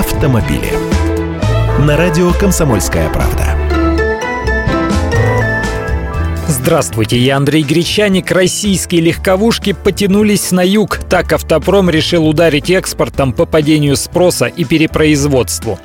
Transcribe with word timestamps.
автомобили. 0.00 0.72
На 1.78 1.94
радио 1.98 2.32
«Комсомольская 2.32 3.10
правда». 3.10 3.54
Здравствуйте, 6.48 7.18
я 7.18 7.36
Андрей 7.36 7.62
Гречаник. 7.62 8.30
Российские 8.30 9.02
легковушки 9.02 9.72
потянулись 9.74 10.52
на 10.52 10.62
юг. 10.62 11.00
Так 11.10 11.34
автопром 11.34 11.90
решил 11.90 12.26
ударить 12.26 12.70
экспортом 12.70 13.34
по 13.34 13.44
падению 13.44 13.94
спроса 13.96 14.46
и 14.46 14.64
перепроизводству. 14.64 15.78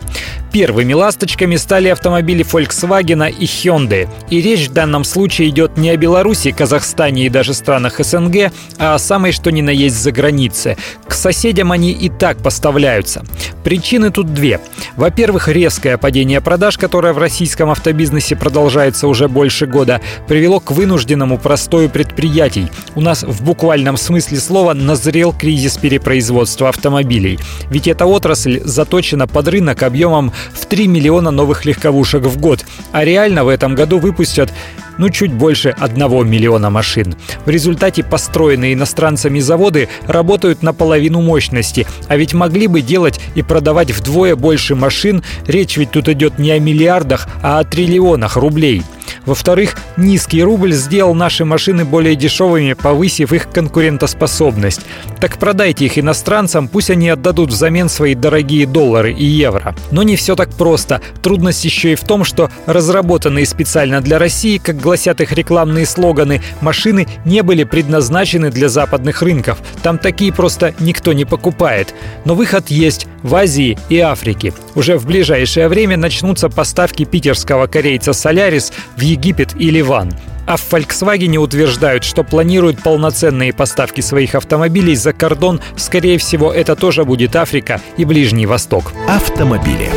Первыми 0.55 0.93
ласточками 0.93 1.57
стали 1.57 1.89
автомобили 1.89 2.45
Volkswagen 2.45 3.29
и 3.29 3.43
Hyundai. 3.43 4.07
И 4.29 4.41
речь 4.41 4.69
в 4.69 4.71
данном 4.71 5.03
случае 5.03 5.49
идет 5.49 5.75
не 5.75 5.89
о 5.89 5.97
Беларуси, 5.97 6.51
Казахстане 6.51 7.25
и 7.25 7.29
даже 7.29 7.53
странах 7.53 7.99
СНГ, 7.99 8.53
а 8.79 8.95
о 8.95 8.97
самой 8.97 9.33
что 9.33 9.51
ни 9.51 9.59
на 9.59 9.71
есть 9.71 9.97
за 9.97 10.13
границе. 10.13 10.77
К 11.05 11.13
соседям 11.13 11.73
они 11.73 11.91
и 11.91 12.07
так 12.07 12.37
поставляются. 12.37 13.25
Причины 13.65 14.11
тут 14.11 14.33
две. 14.33 14.61
Во-первых, 14.95 15.49
резкое 15.49 15.97
падение 15.97 16.39
продаж, 16.39 16.77
которое 16.77 17.11
в 17.11 17.17
российском 17.17 17.69
автобизнесе 17.69 18.37
продолжается 18.37 19.09
уже 19.09 19.27
больше 19.27 19.65
года, 19.65 19.99
привело 20.25 20.61
к 20.61 20.71
вынужденному 20.71 21.37
простою 21.37 21.89
предприятий. 21.89 22.69
У 22.93 23.01
нас 23.01 23.23
в 23.23 23.43
буквальном 23.43 23.97
смысле 23.97 24.37
слова 24.37 24.73
назрел 24.73 25.33
кризис 25.33 25.77
перепроизводства 25.77 26.69
автомобилей. 26.69 27.39
Ведь 27.69 27.89
эта 27.89 28.05
отрасль 28.05 28.61
заточена 28.63 29.27
под 29.27 29.49
рынок 29.49 29.83
объемом 29.83 30.31
в 30.53 30.65
3 30.65 30.87
миллиона 30.87 31.31
новых 31.31 31.65
легковушек 31.65 32.23
в 32.23 32.39
год, 32.39 32.65
а 32.91 33.03
реально 33.03 33.43
в 33.43 33.49
этом 33.49 33.75
году 33.75 33.99
выпустят 33.99 34.51
ну, 34.97 35.09
чуть 35.09 35.33
больше 35.33 35.75
1 35.77 36.27
миллиона 36.27 36.69
машин. 36.69 37.15
В 37.45 37.49
результате 37.49 38.03
построенные 38.03 38.73
иностранцами 38.73 39.39
заводы 39.39 39.89
работают 40.07 40.63
на 40.63 40.73
половину 40.73 41.21
мощности, 41.21 41.85
а 42.07 42.15
ведь 42.17 42.33
могли 42.33 42.67
бы 42.67 42.81
делать 42.81 43.19
и 43.35 43.41
продавать 43.41 43.91
вдвое 43.91 44.35
больше 44.35 44.75
машин, 44.75 45.23
речь 45.47 45.77
ведь 45.77 45.91
тут 45.91 46.09
идет 46.09 46.39
не 46.39 46.51
о 46.51 46.59
миллиардах, 46.59 47.27
а 47.41 47.59
о 47.59 47.63
триллионах 47.63 48.37
рублей. 48.37 48.83
Во-вторых, 49.25 49.75
низкий 49.97 50.43
рубль 50.43 50.73
сделал 50.73 51.13
наши 51.13 51.45
машины 51.45 51.85
более 51.85 52.15
дешевыми, 52.15 52.73
повысив 52.73 53.33
их 53.33 53.49
конкурентоспособность. 53.49 54.81
Так 55.19 55.37
продайте 55.37 55.85
их 55.85 55.97
иностранцам, 55.97 56.67
пусть 56.67 56.91
они 56.91 57.09
отдадут 57.09 57.49
взамен 57.49 57.89
свои 57.89 58.15
дорогие 58.15 58.67
доллары 58.67 59.13
и 59.13 59.25
евро. 59.25 59.75
Но 59.91 60.03
не 60.03 60.15
все 60.15 60.35
так 60.35 60.49
просто. 60.53 61.01
Трудность 61.21 61.65
еще 61.65 61.93
и 61.93 61.95
в 61.95 62.03
том, 62.03 62.23
что 62.23 62.49
разработанные 62.65 63.45
специально 63.45 64.01
для 64.01 64.19
России, 64.19 64.57
как 64.57 64.77
гласят 64.77 65.21
их 65.21 65.31
рекламные 65.31 65.85
слоганы, 65.85 66.41
машины 66.61 67.07
не 67.25 67.41
были 67.41 67.63
предназначены 67.63 68.51
для 68.51 68.69
западных 68.69 69.21
рынков. 69.21 69.59
Там 69.81 69.97
такие 69.97 70.31
просто 70.31 70.73
никто 70.79 71.13
не 71.13 71.25
покупает. 71.25 71.93
Но 72.25 72.35
выход 72.35 72.69
есть 72.69 73.07
в 73.23 73.33
Азии 73.35 73.77
и 73.89 73.99
Африке. 73.99 74.53
Уже 74.75 74.97
в 74.97 75.05
ближайшее 75.05 75.67
время 75.67 75.97
начнутся 75.97 76.49
поставки 76.49 77.05
питерского 77.05 77.67
корейца 77.67 78.13
«Солярис» 78.13 78.71
в 78.95 79.01
Египет 79.15 79.55
и 79.57 79.71
Ливан. 79.71 80.11
А 80.45 80.57
в 80.57 80.71
Volkswagen 80.71 81.37
утверждают, 81.37 82.03
что 82.03 82.23
планируют 82.23 82.83
полноценные 82.83 83.53
поставки 83.53 84.01
своих 84.01 84.35
автомобилей 84.35 84.95
за 84.95 85.13
кордон. 85.13 85.59
Скорее 85.75 86.17
всего, 86.19 86.53
это 86.53 86.75
тоже 86.75 87.03
будет 87.03 87.35
Африка 87.35 87.81
и 87.97 88.05
Ближний 88.05 88.45
Восток. 88.45 88.93
Автомобили. 89.07 89.89